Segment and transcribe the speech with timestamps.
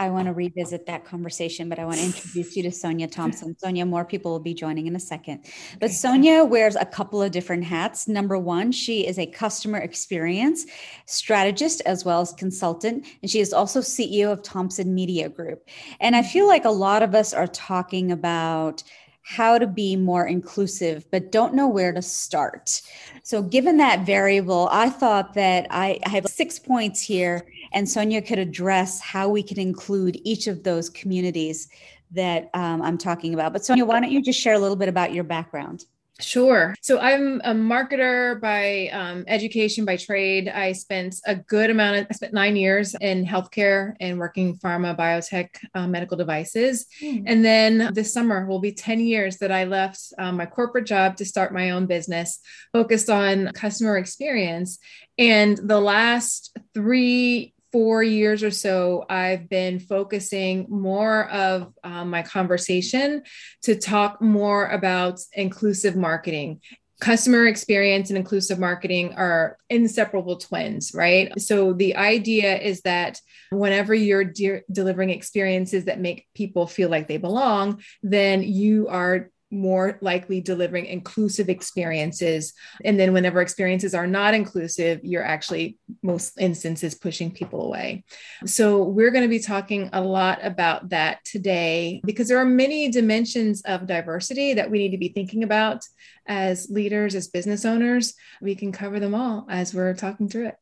[0.00, 3.54] I want to revisit that conversation, but I want to introduce you to Sonia Thompson.
[3.58, 5.44] Sonia, more people will be joining in a second.
[5.78, 8.08] But Sonia wears a couple of different hats.
[8.08, 10.64] Number one, she is a customer experience
[11.04, 15.68] strategist as well as consultant, and she is also CEO of Thompson Media Group.
[16.00, 18.82] And I feel like a lot of us are talking about
[19.22, 22.80] how to be more inclusive, but don't know where to start.
[23.22, 28.22] So, given that variable, I thought that I, I have six points here and Sonia
[28.22, 31.68] could address how we can include each of those communities
[32.12, 33.52] that um, I'm talking about.
[33.52, 35.84] But Sonia, why don't you just share a little bit about your background?
[36.22, 36.74] Sure.
[36.80, 40.48] So I'm a marketer by um, education, by trade.
[40.48, 44.96] I spent a good amount of, I spent nine years in healthcare and working pharma,
[44.96, 46.86] biotech, uh, medical devices.
[47.02, 47.24] Mm.
[47.26, 51.16] And then this summer will be 10 years that I left um, my corporate job
[51.16, 52.40] to start my own business
[52.72, 54.78] focused on customer experience.
[55.18, 62.22] And the last three four years or so, I've been focusing more of um, my
[62.22, 63.22] conversation
[63.62, 66.60] to talk more about inclusive marketing.
[67.00, 71.32] Customer experience and inclusive marketing are inseparable twins, right?
[71.40, 77.08] So, the idea is that whenever you're de- delivering experiences that make people feel like
[77.08, 82.52] they belong, then you are more likely delivering inclusive experiences.
[82.84, 88.04] And then, whenever experiences are not inclusive, you're actually, most instances, pushing people away.
[88.46, 92.90] So, we're going to be talking a lot about that today because there are many
[92.90, 95.84] dimensions of diversity that we need to be thinking about
[96.26, 98.14] as leaders, as business owners.
[98.40, 100.56] We can cover them all as we're talking through it.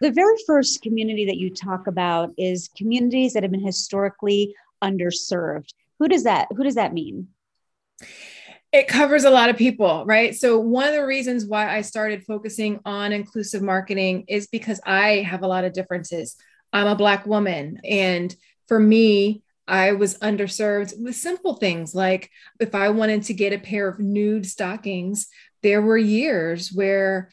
[0.00, 5.72] The very first community that you talk about is communities that have been historically underserved.
[5.98, 7.28] Who does that who does that mean?
[8.72, 10.34] It covers a lot of people, right?
[10.34, 15.18] So, one of the reasons why I started focusing on inclusive marketing is because I
[15.18, 16.36] have a lot of differences.
[16.72, 17.80] I'm a Black woman.
[17.84, 18.34] And
[18.66, 23.58] for me, I was underserved with simple things like if I wanted to get a
[23.58, 25.28] pair of nude stockings,
[25.62, 27.30] there were years where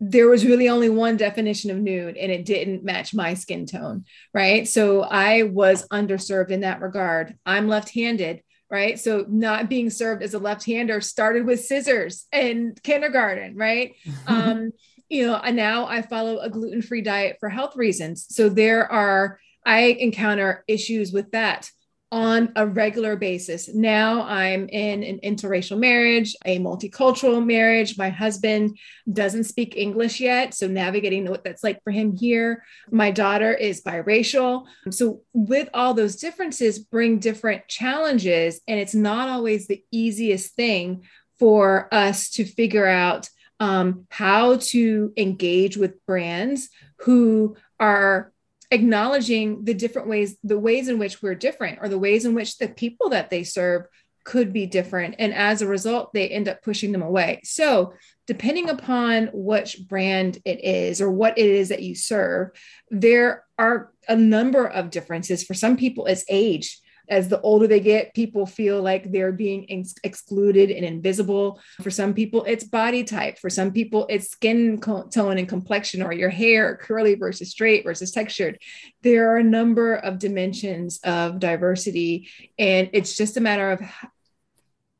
[0.00, 4.04] there was really only one definition of nude and it didn't match my skin tone,
[4.32, 4.66] right?
[4.66, 7.36] So I was underserved in that regard.
[7.44, 8.98] I'm left handed right?
[8.98, 13.94] So not being served as a left-hander started with scissors in kindergarten, right?
[14.26, 14.70] um,
[15.08, 18.26] you know, and now I follow a gluten-free diet for health reasons.
[18.30, 21.70] So there are I encounter issues with that
[22.12, 23.68] on a regular basis.
[23.72, 27.96] Now I'm in an interracial marriage, a multicultural marriage.
[27.96, 28.78] My husband
[29.12, 32.64] doesn't speak English yet, so navigating what that's like for him here.
[32.90, 34.66] My daughter is biracial.
[34.90, 41.04] So with all those differences bring different challenges and it's not always the easiest thing
[41.38, 43.28] for us to figure out
[43.60, 46.70] um, how to engage with brands
[47.00, 48.32] who are
[48.70, 52.58] acknowledging the different ways, the ways in which we're different, or the ways in which
[52.58, 53.86] the people that they serve
[54.24, 55.16] could be different.
[55.18, 57.40] And as a result, they end up pushing them away.
[57.42, 57.94] So,
[58.26, 62.50] depending upon which brand it is or what it is that you serve,
[62.90, 65.42] there are a number of differences.
[65.42, 69.66] For some people, it's age as the older they get, people feel like they're being
[69.68, 71.60] ex- excluded and invisible.
[71.82, 73.38] For some people, it's body type.
[73.38, 77.84] For some people, it's skin co- tone and complexion, or your hair, curly versus straight
[77.84, 78.58] versus textured.
[79.02, 82.28] There are a number of dimensions of diversity,
[82.58, 83.82] and it's just a matter of,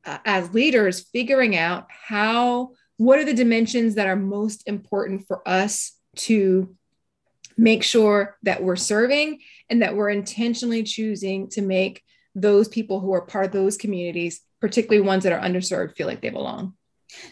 [0.05, 5.49] uh, as leaders, figuring out how, what are the dimensions that are most important for
[5.49, 6.77] us to
[7.61, 9.39] make sure that we're serving
[9.69, 12.03] and that we're intentionally choosing to make
[12.35, 16.23] those people who are part of those communities, particularly ones that are underserved, feel like
[16.23, 16.73] they belong.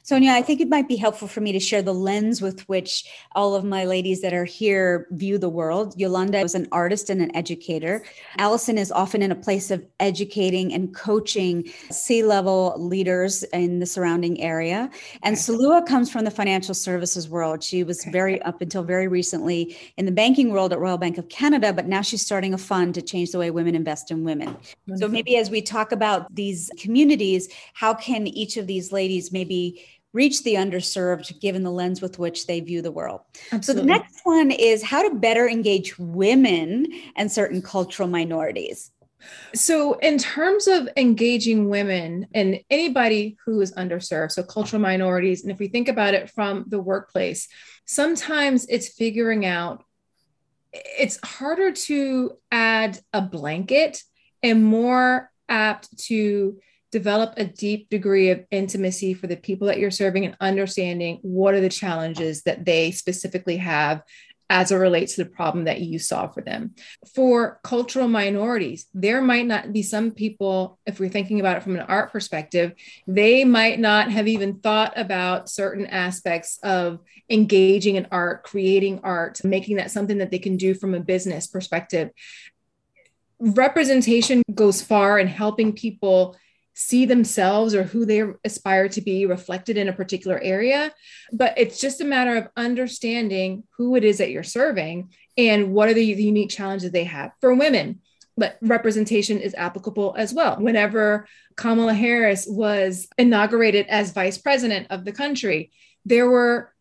[0.03, 3.05] Sonia, I think it might be helpful for me to share the lens with which
[3.33, 5.95] all of my ladies that are here view the world.
[5.97, 8.03] Yolanda is an artist and an educator.
[8.39, 13.87] Allison is often in a place of educating and coaching C level leaders in the
[13.87, 14.91] surrounding area.
[15.23, 15.43] And okay.
[15.43, 17.63] Salua comes from the financial services world.
[17.63, 18.11] She was okay.
[18.11, 21.87] very, up until very recently, in the banking world at Royal Bank of Canada, but
[21.87, 24.49] now she's starting a fund to change the way women invest in women.
[24.49, 24.97] Wonderful.
[24.97, 25.13] So mm-hmm.
[25.13, 29.68] maybe as we talk about these communities, how can each of these ladies maybe
[30.13, 33.21] reach the underserved given the lens with which they view the world.
[33.53, 33.63] Absolutely.
[33.65, 36.87] So the next one is how to better engage women
[37.17, 38.91] and certain cultural minorities.
[39.55, 45.51] So, in terms of engaging women and anybody who is underserved, so cultural minorities, and
[45.51, 47.49] if we think about it from the workplace,
[47.85, 49.85] sometimes it's figuring out
[50.73, 54.03] it's harder to add a blanket
[54.43, 56.59] and more apt to
[56.91, 61.55] develop a deep degree of intimacy for the people that you're serving and understanding what
[61.55, 64.03] are the challenges that they specifically have
[64.51, 66.75] as it relates to the problem that you solve for them.
[67.15, 71.75] For cultural minorities, there might not be some people, if we're thinking about it from
[71.77, 72.73] an art perspective,
[73.07, 79.45] they might not have even thought about certain aspects of engaging in art, creating art,
[79.45, 82.11] making that something that they can do from a business perspective.
[83.39, 86.37] Representation goes far in helping people
[86.81, 90.93] see themselves or who they aspire to be reflected in a particular area.
[91.33, 95.89] But it's just a matter of understanding who it is that you're serving and what
[95.89, 97.33] are the unique challenges they have.
[97.41, 98.01] For women,
[98.37, 100.57] but representation is applicable as well.
[100.61, 101.27] Whenever
[101.57, 105.73] Kamala Harris was inaugurated as vice president of the country,
[106.05, 106.73] there were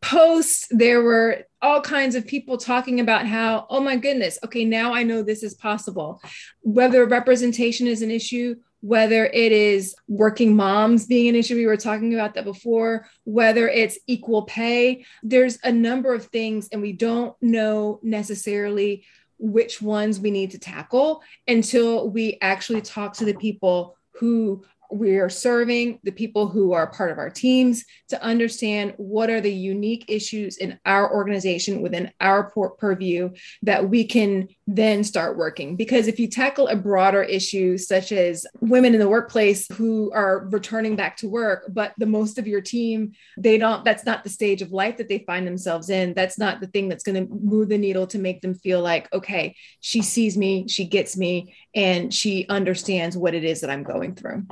[0.00, 4.94] posts, there were all kinds of people talking about how, oh my goodness, okay, now
[4.94, 6.22] I know this is possible.
[6.60, 11.76] Whether representation is an issue whether it is working moms being an issue, we were
[11.76, 15.04] talking about that before, whether it's equal pay.
[15.22, 19.04] There's a number of things, and we don't know necessarily
[19.38, 25.16] which ones we need to tackle until we actually talk to the people who we
[25.18, 29.52] are serving the people who are part of our teams to understand what are the
[29.52, 33.30] unique issues in our organization within our purview
[33.62, 35.76] that we can then start working.
[35.76, 40.48] Because if you tackle a broader issue such as women in the workplace who are
[40.50, 44.30] returning back to work but the most of your team they don't that's not the
[44.30, 46.14] stage of life that they find themselves in.
[46.14, 49.12] That's not the thing that's going to move the needle to make them feel like
[49.12, 53.82] okay she sees me she gets me and she understands what it is that I'm
[53.82, 54.46] going through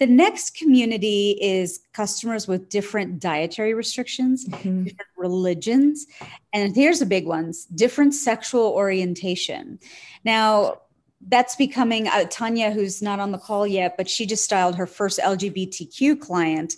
[0.00, 4.84] the next community is customers with different dietary restrictions, mm-hmm.
[4.84, 6.06] different religions,
[6.54, 9.78] and here's a big ones different sexual orientation.
[10.24, 10.80] Now,
[11.28, 14.86] that's becoming uh, Tanya, who's not on the call yet, but she just styled her
[14.86, 16.76] first LGBTQ client.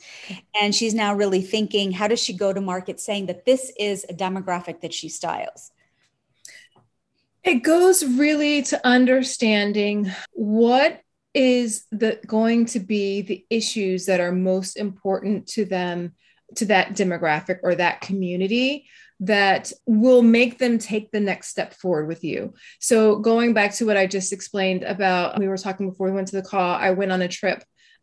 [0.61, 4.05] And she's now really thinking, how does she go to market saying that this is
[4.09, 5.71] a demographic that she styles?
[7.45, 11.03] It goes really to understanding what
[11.35, 16.13] is the going to be the issues that are most important to them
[16.57, 18.87] to that demographic or that community
[19.21, 22.53] that will make them take the next step forward with you.
[22.81, 26.29] So, going back to what I just explained about, we were talking before we went
[26.29, 27.63] to the call, I went on a trip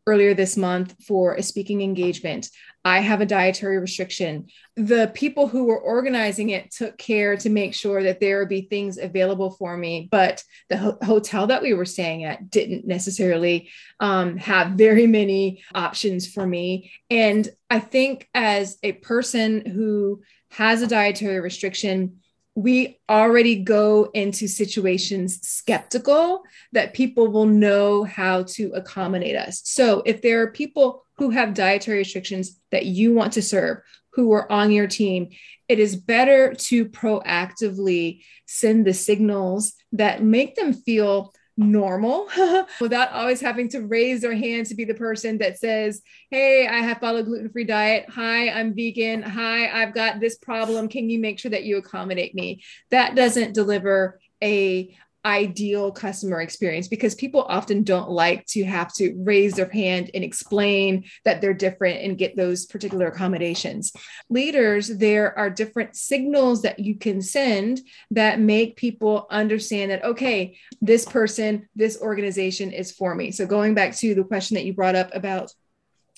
[0.09, 2.49] earlier this month for a speaking engagement.
[2.85, 4.47] I have a dietary restriction.
[4.75, 8.61] The people who were organizing it took care to make sure that there would be
[8.61, 13.69] things available for me, but the ho- hotel that we were staying at didn't necessarily
[13.99, 16.91] um, have very many options for me.
[17.09, 20.21] And I think as a person who
[20.51, 22.21] has a dietary restriction,
[22.59, 29.61] we already go into situations skeptical that people will know how to accommodate us.
[29.63, 33.77] So if there are people who have dietary restrictions that you want to serve,
[34.11, 35.29] who are on your team,
[35.69, 42.29] it is better to proactively send the signals that make them feel normal
[42.81, 46.01] without always having to raise their hand to be the person that says,
[46.31, 48.05] Hey, I have followed gluten free diet.
[48.09, 49.21] Hi, I'm vegan.
[49.21, 50.87] Hi, I've got this problem.
[50.87, 52.63] Can you make sure that you accommodate me?
[52.91, 59.13] That doesn't deliver a ideal customer experience because people often don't like to have to
[59.17, 63.91] raise their hand and explain that they're different and get those particular accommodations.
[64.29, 67.81] Leaders, there are different signals that you can send
[68.11, 73.31] that make people understand that, okay, this person, this organization is for me.
[73.31, 75.53] So going back to the question that you brought up about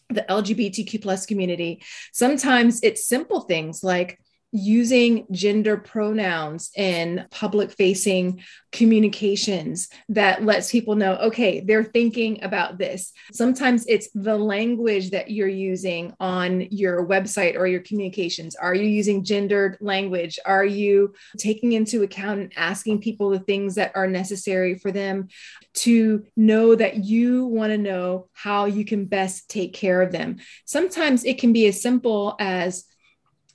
[0.10, 1.82] the LGBTQ plus community,
[2.14, 4.20] sometimes it's simple things like,
[4.52, 12.78] using gender pronouns in public facing communications that lets people know okay they're thinking about
[12.78, 13.14] this.
[13.32, 18.56] Sometimes it's the language that you're using on your website or your communications.
[18.56, 20.40] Are you using gendered language?
[20.46, 25.28] Are you taking into account and asking people the things that are necessary for them
[25.74, 30.38] to know that you want to know how you can best take care of them?
[30.66, 32.86] Sometimes it can be as simple as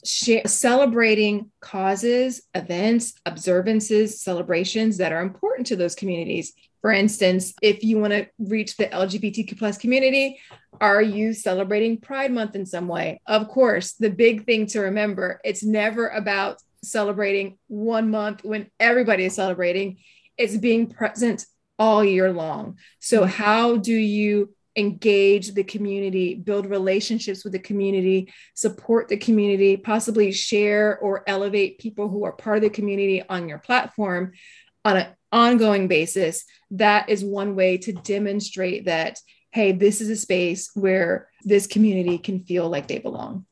[0.06, 6.52] celebrating causes, events, observances, celebrations that are important to those communities.
[6.80, 10.38] For instance, if you want to reach the LGBTQ plus community,
[10.80, 13.20] are you celebrating Pride Month in some way?
[13.26, 19.25] Of course, the big thing to remember, it's never about celebrating one month when everybody
[19.25, 19.98] is celebrating.
[20.38, 21.46] It's being present
[21.78, 22.78] all year long.
[23.00, 29.76] So, how do you engage the community, build relationships with the community, support the community,
[29.76, 34.33] possibly share or elevate people who are part of the community on your platform
[34.85, 36.45] on an ongoing basis.
[36.71, 39.18] That is one way to demonstrate that,
[39.50, 43.47] hey, this is a space where this community can feel like they belong.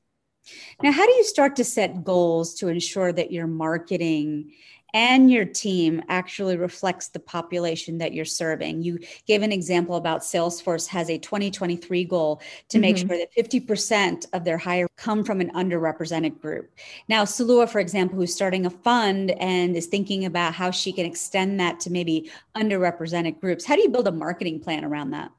[0.82, 4.52] Now, how do you start to set goals to ensure that your marketing
[4.94, 8.80] and your team actually reflects the population that you're serving.
[8.80, 12.80] You gave an example about Salesforce has a 2023 goal to mm-hmm.
[12.80, 16.70] make sure that 50% of their hire come from an underrepresented group.
[17.08, 21.06] Now, Salua, for example, who's starting a fund and is thinking about how she can
[21.06, 23.64] extend that to maybe underrepresented groups.
[23.64, 25.32] How do you build a marketing plan around that?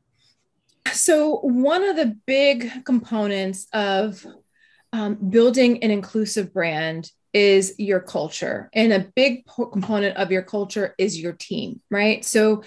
[0.92, 4.26] So, one of the big components of
[4.94, 8.70] um, building an inclusive brand is your culture.
[8.72, 12.24] And a big po- component of your culture is your team, right?
[12.24, 12.64] So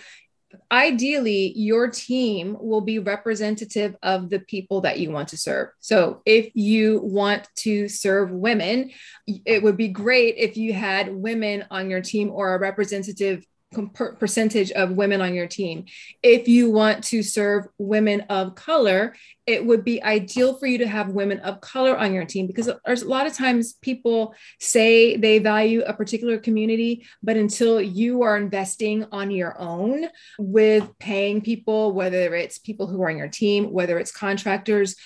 [0.70, 5.68] ideally your team will be representative of the people that you want to serve.
[5.80, 8.90] So if you want to serve women,
[9.26, 14.70] it would be great if you had women on your team or a representative percentage
[14.72, 15.84] of women on your team.
[16.22, 19.14] If you want to serve women of color,
[19.46, 22.70] it would be ideal for you to have women of color on your team because
[22.86, 28.22] there's a lot of times people say they value a particular community, but until you
[28.22, 30.06] are investing on your own
[30.38, 34.96] with paying people, whether it's people who are on your team, whether it's contractors,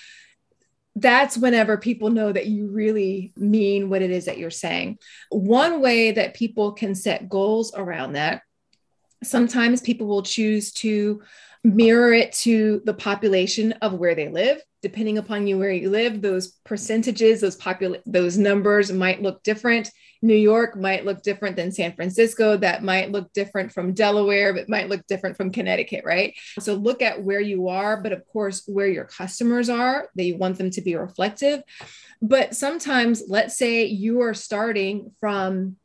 [0.95, 4.99] that's whenever people know that you really mean what it is that you're saying.
[5.31, 8.43] One way that people can set goals around that
[9.23, 11.21] Sometimes people will choose to
[11.63, 14.61] mirror it to the population of where they live.
[14.81, 19.89] Depending upon you where you live, those percentages, those popul- those numbers might look different.
[20.21, 22.57] New York might look different than San Francisco.
[22.57, 26.33] That might look different from Delaware, but might look different from Connecticut, right?
[26.59, 30.35] So look at where you are, but of course, where your customers are, that you
[30.35, 31.61] want them to be reflective.
[32.21, 35.77] But sometimes, let's say you are starting from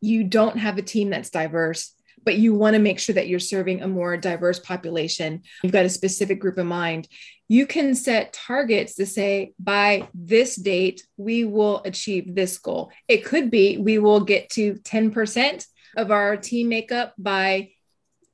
[0.00, 1.92] you don't have a team that's diverse
[2.28, 5.40] but you want to make sure that you're serving a more diverse population.
[5.62, 7.08] You've got a specific group in mind.
[7.48, 12.92] You can set targets to say, by this date, we will achieve this goal.
[13.08, 15.64] It could be we will get to 10%
[15.96, 17.70] of our team makeup by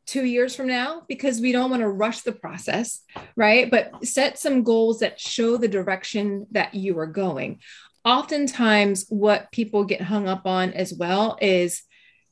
[0.06, 3.00] two years from now because we don't want to rush the process,
[3.36, 3.70] right?
[3.70, 7.60] But set some goals that show the direction that you are going.
[8.04, 11.84] Oftentimes, what people get hung up on as well is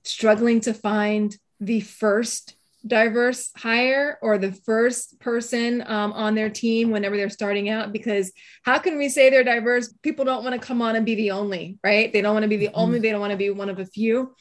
[0.04, 6.90] struggling to find the first diverse hire or the first person um, on their team
[6.90, 7.92] whenever they're starting out?
[7.92, 8.32] Because
[8.64, 9.92] how can we say they're diverse?
[10.02, 12.12] People don't want to come on and be the only right?
[12.12, 12.80] They don't want to be the mm-hmm.
[12.80, 14.34] only they don't want to be one of a few.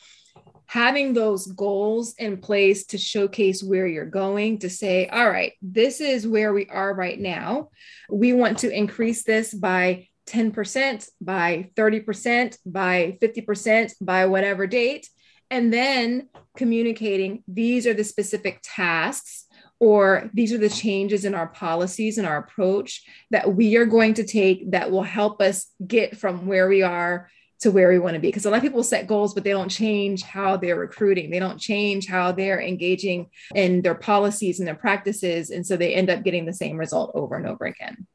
[0.65, 5.99] Having those goals in place to showcase where you're going to say all right this
[5.99, 7.69] is where we are right now.
[8.09, 15.09] We want to increase this by 10% by 30% by 50% by whatever date
[15.51, 19.45] and then communicating these are the specific tasks
[19.79, 24.13] or these are the changes in our policies and our approach that we are going
[24.13, 27.29] to take that will help us get from where we are
[27.59, 28.27] to where we want to be.
[28.27, 31.29] Because a lot of people set goals but they don't change how they're recruiting.
[31.29, 35.93] They don't change how they're engaging in their policies and their practices and so they
[35.93, 38.07] end up getting the same result over and over again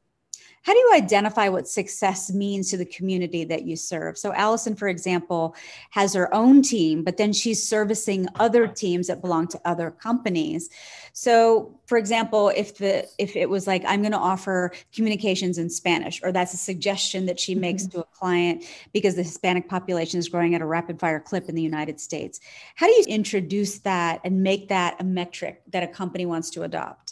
[0.67, 4.17] how do you identify what success means to the community that you serve?
[4.17, 5.55] So, Allison, for example,
[5.91, 10.69] has her own team, but then she's servicing other teams that belong to other companies.
[11.13, 15.69] So, for example, if the if it was like I'm going to offer communications in
[15.69, 17.99] Spanish, or that's a suggestion that she makes mm-hmm.
[17.99, 21.55] to a client because the Hispanic population is growing at a rapid fire clip in
[21.55, 22.41] the United States,
[22.75, 26.63] how do you introduce that and make that a metric that a company wants to
[26.63, 27.06] adopt?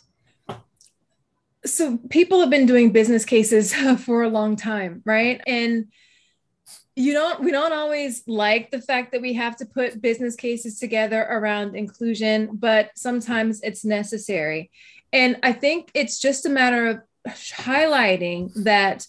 [1.65, 3.73] So people have been doing business cases
[4.05, 5.41] for a long time right?
[5.45, 5.85] And
[6.95, 10.79] you don't we don't always like the fact that we have to put business cases
[10.79, 14.71] together around inclusion but sometimes it's necessary.
[15.11, 19.07] And i think it's just a matter of highlighting that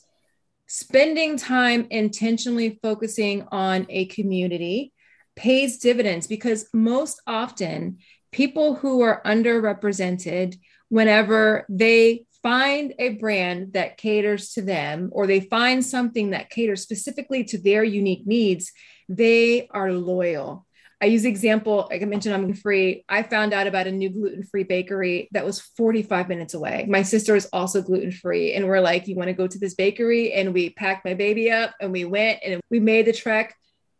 [0.66, 4.92] spending time intentionally focusing on a community
[5.36, 7.98] pays dividends because most often
[8.32, 10.56] people who are underrepresented
[10.88, 16.83] whenever they find a brand that caters to them or they find something that caters
[16.83, 18.73] specifically to their unique needs,
[19.09, 20.66] they are loyal.
[21.00, 23.05] I use example, like I mentioned, I'm free.
[23.09, 26.87] I found out about a new gluten free bakery that was 45 minutes away.
[26.88, 28.55] My sister is also gluten free.
[28.55, 30.33] And we're like, you want to go to this bakery?
[30.33, 33.55] And we packed my baby up and we went and we made the trek.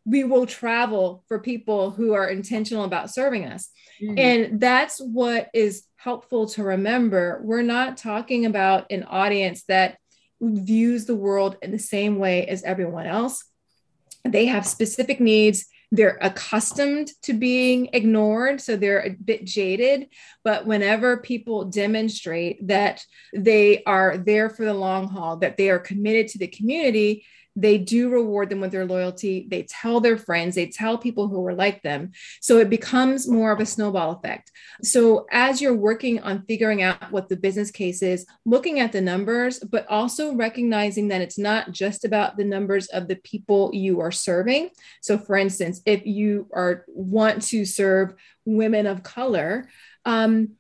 [0.07, 3.69] We will travel for people who are intentional about serving us.
[4.01, 4.19] Mm-hmm.
[4.19, 7.41] And that's what is helpful to remember.
[7.43, 9.99] We're not talking about an audience that
[10.41, 13.45] views the world in the same way as everyone else.
[14.25, 15.67] They have specific needs.
[15.93, 20.09] they're accustomed to being ignored so they're a bit jaded
[20.43, 25.79] but whenever people demonstrate that they are there for the long haul that they are
[25.79, 27.25] committed to the community
[27.57, 29.47] they do reward them with their loyalty.
[29.51, 32.13] They tell their friends, they tell people who are like them.
[32.41, 34.53] So it becomes more of a snowball effect.
[34.83, 39.01] So as you're working on figuring out what the business case is, looking at the
[39.01, 44.01] numbers, but also recognizing that it's not just about the numbers of the people you
[44.01, 44.69] are serving.
[45.01, 49.69] So for instance, if you are want to serve women of color,
[50.05, 50.51] um,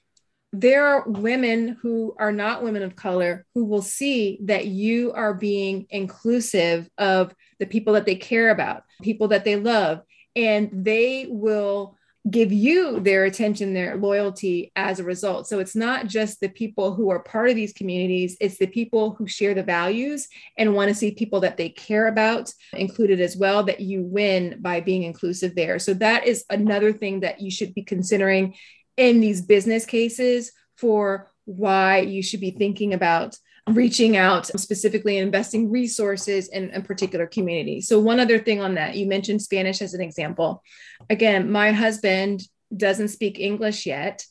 [0.60, 5.34] there are women who are not women of color who will see that you are
[5.34, 10.02] being inclusive of the people that they care about, people that they love,
[10.34, 11.96] and they will
[12.28, 15.46] give you their attention, their loyalty as a result.
[15.46, 19.14] So it's not just the people who are part of these communities, it's the people
[19.14, 20.26] who share the values
[20.58, 24.58] and want to see people that they care about included as well that you win
[24.60, 25.78] by being inclusive there.
[25.78, 28.54] So that is another thing that you should be considering
[28.96, 33.36] in these business cases for why you should be thinking about
[33.68, 37.80] reaching out specifically and investing resources in a particular community.
[37.80, 40.62] So, one other thing on that, you mentioned Spanish as an example.
[41.10, 42.42] Again, my husband
[42.74, 44.24] doesn't speak English yet.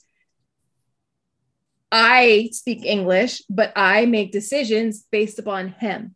[1.91, 6.15] I speak English, but I make decisions based upon him.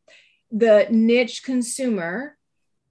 [0.52, 2.38] The niche consumer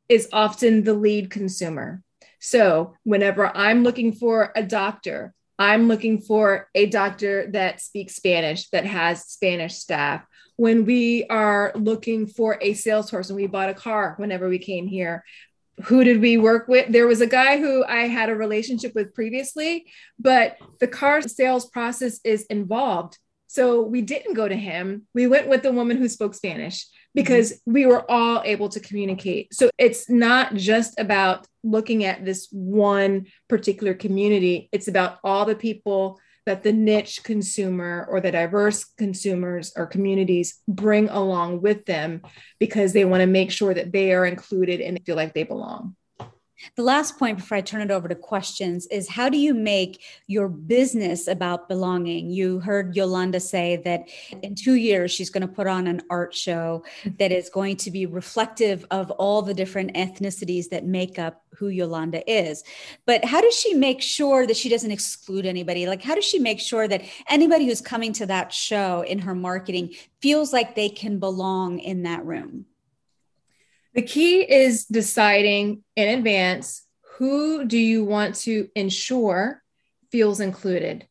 [0.09, 2.03] is often the lead consumer.
[2.41, 8.69] So, whenever I'm looking for a doctor, I'm looking for a doctor that speaks Spanish,
[8.71, 10.25] that has Spanish staff.
[10.57, 15.25] When we are looking for a salesperson, we bought a car whenever we came here.
[15.85, 16.93] Who did we work with?
[16.93, 19.87] There was a guy who I had a relationship with previously,
[20.19, 23.19] but the car sales process is involved.
[23.47, 25.07] So we didn't go to him.
[25.15, 26.87] We went with the woman who spoke Spanish
[27.19, 27.73] because mm-hmm.
[27.73, 29.53] we were all able to communicate.
[29.53, 35.57] So it's not just about looking at this one particular community, it's about all the
[35.57, 42.23] people that the niche consumer or the diverse consumers or communities bring along with them
[42.59, 45.97] because they want to make sure that they are included and feel like they belong.
[46.77, 50.03] The last point before I turn it over to questions is how do you make
[50.27, 52.31] your business about belonging?
[52.31, 54.09] You heard Yolanda say that
[54.43, 56.85] in two years, she's going to put on an art show
[57.19, 61.69] that is going to be reflective of all the different ethnicities that make up who
[61.69, 62.63] Yolanda is.
[63.07, 65.87] But how does she make sure that she doesn't exclude anybody?
[65.87, 69.35] Like, how does she make sure that anybody who's coming to that show in her
[69.35, 72.67] marketing feels like they can belong in that room?
[73.99, 79.61] The key is deciding in advance who do you want to ensure
[80.13, 81.09] feels included.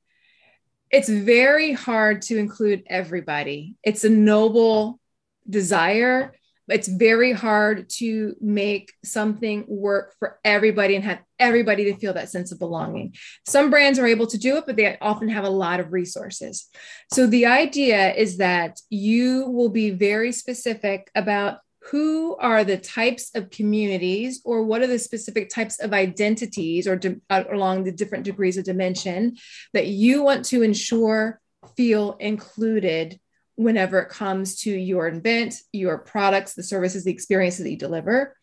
[0.89, 3.75] It's very hard to include everybody.
[3.83, 5.01] It's a noble
[5.49, 6.33] desire.
[6.65, 12.13] But it's very hard to make something work for everybody and have everybody to feel
[12.13, 13.15] that sense of belonging.
[13.45, 16.67] Some brands are able to do it, but they often have a lot of resources.
[17.11, 23.31] So the idea is that you will be very specific about who are the types
[23.35, 27.91] of communities or what are the specific types of identities or de- uh, along the
[27.91, 29.35] different degrees of dimension
[29.73, 31.39] that you want to ensure
[31.75, 33.19] feel included
[33.55, 38.35] whenever it comes to your event, your products, the services, the experiences that you deliver.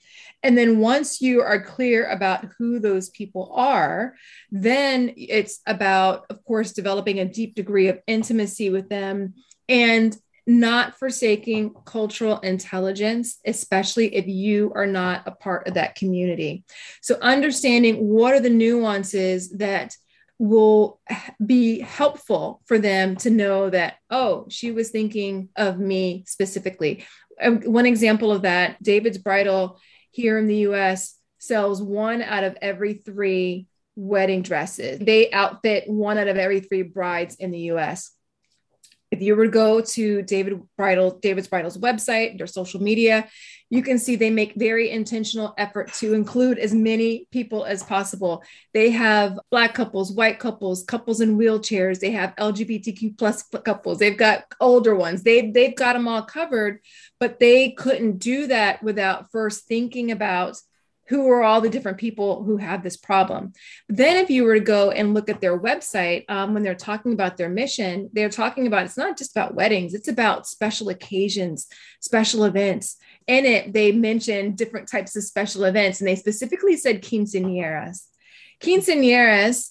[0.43, 4.15] And then once you are clear about who those people are,
[4.51, 9.35] then it's about, of course, developing a deep degree of intimacy with them
[9.69, 16.65] and not forsaking cultural intelligence, especially if you are not a part of that community.
[17.01, 19.97] So, understanding what are the nuances that
[20.39, 21.01] will
[21.45, 27.07] be helpful for them to know that, oh, she was thinking of me specifically.
[27.41, 29.81] Um, one example of that David's Bridal
[30.11, 34.99] here in the US sells one out of every three wedding dresses.
[34.99, 38.11] They outfit one out of every three brides in the US
[39.15, 43.29] if you were to go to David Bridal, David's Bridal's website, their social media,
[43.71, 48.43] you can see they make very intentional effort to include as many people as possible.
[48.73, 52.01] They have black couples, white couples, couples in wheelchairs.
[52.01, 53.99] They have LGBTQ plus couples.
[53.99, 55.23] They've got older ones.
[55.23, 56.81] They they've got them all covered,
[57.21, 60.59] but they couldn't do that without first thinking about
[61.09, 63.53] who are all the different people who have this problem.
[63.89, 67.13] Then, if you were to go and look at their website, um, when they're talking
[67.13, 71.67] about their mission, they're talking about it's not just about weddings, it's about special occasions,
[72.01, 72.97] special events.
[73.27, 78.07] In it, they mention different types of special events, and they specifically said quinceañeras.
[78.61, 79.71] Quinceañeras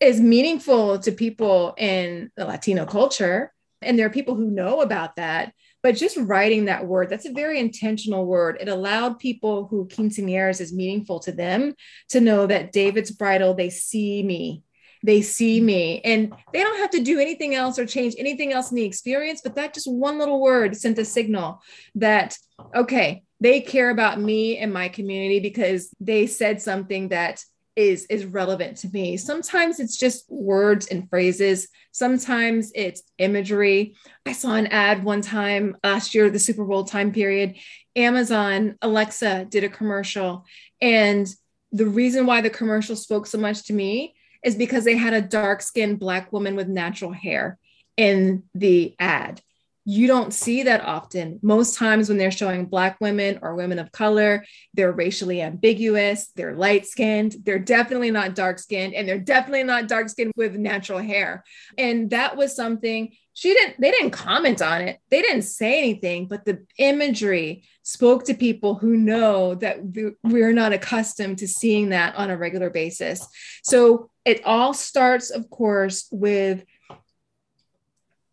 [0.00, 5.16] is meaningful to people in the Latino culture, and there are people who know about
[5.16, 5.52] that
[5.86, 8.56] but just writing that word, that's a very intentional word.
[8.58, 11.76] It allowed people who quinceañeras is meaningful to them
[12.08, 14.64] to know that David's bridal, they see me.
[15.04, 18.72] They see me and they don't have to do anything else or change anything else
[18.72, 21.62] in the experience, but that just one little word sent a signal
[21.94, 22.36] that,
[22.74, 27.44] okay, they care about me and my community because they said something that
[27.76, 29.16] is is relevant to me.
[29.18, 31.68] Sometimes it's just words and phrases.
[31.92, 33.94] Sometimes it's imagery.
[34.24, 37.56] I saw an ad one time last year the super bowl time period.
[37.94, 40.44] Amazon alexa did a commercial.
[40.80, 41.28] And
[41.70, 45.20] the reason why the commercial spoke so much to me is because they had a
[45.20, 47.58] dark skinned black woman with natural hair
[47.96, 49.42] in the ad
[49.88, 51.38] you don't see that often.
[51.42, 54.44] Most times when they're showing Black women or women of color,
[54.74, 59.86] they're racially ambiguous, they're light skinned, they're definitely not dark skinned, and they're definitely not
[59.86, 61.44] dark skinned with natural hair.
[61.78, 66.26] And that was something she didn't, they didn't comment on it, they didn't say anything,
[66.26, 69.78] but the imagery spoke to people who know that
[70.24, 73.24] we're not accustomed to seeing that on a regular basis.
[73.62, 76.64] So it all starts, of course, with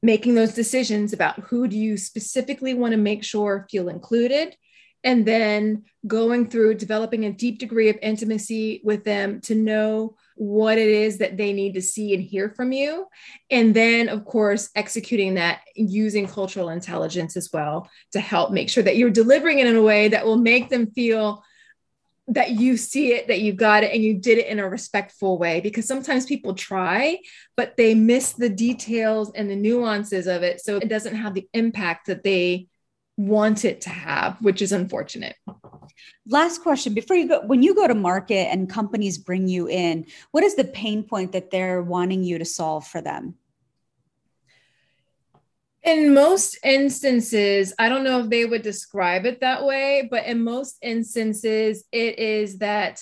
[0.03, 4.55] making those decisions about who do you specifically want to make sure feel included
[5.05, 10.77] and then going through developing a deep degree of intimacy with them to know what
[10.77, 13.05] it is that they need to see and hear from you
[13.49, 18.83] and then of course executing that using cultural intelligence as well to help make sure
[18.83, 21.43] that you're delivering it in a way that will make them feel
[22.27, 25.37] that you see it, that you got it, and you did it in a respectful
[25.37, 25.59] way.
[25.59, 27.19] Because sometimes people try,
[27.57, 30.61] but they miss the details and the nuances of it.
[30.61, 32.67] So it doesn't have the impact that they
[33.17, 35.35] want it to have, which is unfortunate.
[36.27, 40.05] Last question before you go when you go to market and companies bring you in,
[40.31, 43.35] what is the pain point that they're wanting you to solve for them?
[45.83, 50.43] In most instances, I don't know if they would describe it that way, but in
[50.43, 53.01] most instances, it is that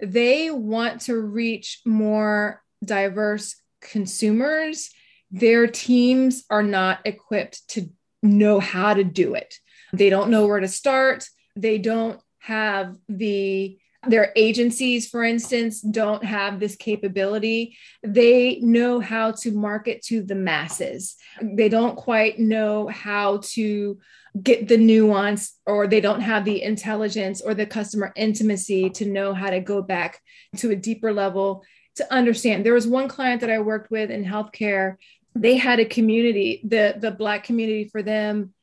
[0.00, 4.90] they want to reach more diverse consumers.
[5.30, 7.90] Their teams are not equipped to
[8.22, 9.58] know how to do it.
[9.92, 11.28] They don't know where to start.
[11.54, 17.76] They don't have the their agencies, for instance, don't have this capability.
[18.02, 21.16] They know how to market to the masses.
[21.40, 23.98] They don't quite know how to
[24.42, 29.34] get the nuance, or they don't have the intelligence or the customer intimacy to know
[29.34, 30.20] how to go back
[30.56, 31.62] to a deeper level
[31.96, 32.64] to understand.
[32.64, 34.96] There was one client that I worked with in healthcare.
[35.34, 38.54] They had a community, the, the Black community for them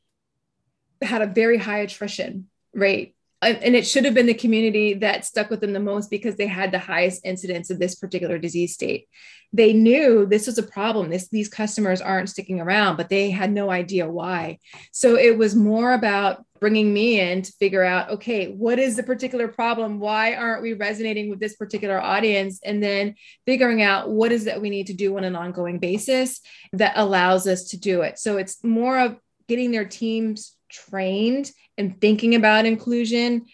[1.00, 5.48] had a very high attrition rate and it should have been the community that stuck
[5.48, 9.08] with them the most because they had the highest incidence of this particular disease state.
[9.52, 11.10] They knew this was a problem.
[11.10, 14.58] This, these customers aren't sticking around, but they had no idea why.
[14.92, 19.02] So it was more about bringing me in to figure out okay, what is the
[19.02, 19.98] particular problem?
[19.98, 22.60] Why aren't we resonating with this particular audience?
[22.62, 23.14] And then
[23.46, 26.40] figuring out what is that we need to do on an ongoing basis
[26.74, 28.18] that allows us to do it.
[28.18, 29.16] So it's more of
[29.48, 31.50] getting their teams trained
[31.80, 33.46] and thinking about inclusion,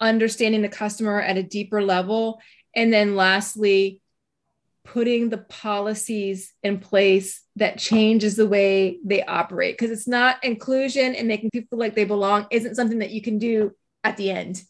[0.00, 2.40] understanding the customer at a deeper level.
[2.74, 4.00] And then lastly,
[4.84, 9.78] putting the policies in place that changes the way they operate.
[9.78, 13.22] Because it's not inclusion and making people feel like they belong isn't something that you
[13.22, 14.62] can do at the end.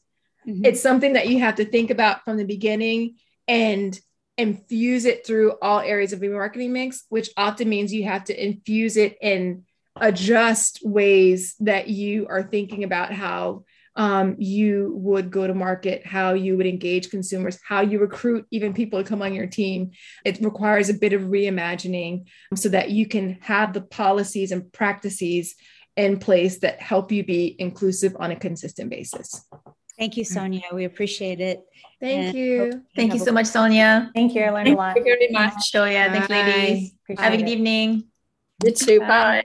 [0.47, 0.65] Mm-hmm.
[0.65, 3.17] It's something that you have to think about from the beginning
[3.49, 3.99] and
[4.37, 8.45] infuse it through all areas of your marketing mix, which often means you have to
[8.45, 9.65] infuse it in
[10.01, 13.65] adjust ways that you are thinking about how
[13.97, 18.75] um, you would go to market, how you would engage consumers, how you recruit even
[18.75, 19.93] people to come on your team.
[20.25, 22.27] It requires a bit of reimagining
[22.57, 25.55] so that you can have the policies and practices
[25.97, 29.45] in place that help you be inclusive on a consistent basis.
[29.97, 30.65] Thank you, Sonia.
[30.73, 31.63] We appreciate it.
[32.01, 32.83] Thank and you.
[32.97, 34.11] Thank you so much, Sonia.
[34.13, 34.43] Thank you.
[34.43, 34.95] I learned a lot.
[34.95, 36.11] Thank you very much, Julia.
[36.11, 36.95] Thanks, ladies.
[37.05, 38.09] Appreciate Have a good evening.
[38.65, 39.01] You too.
[39.01, 39.07] Bye.
[39.07, 39.45] Bye.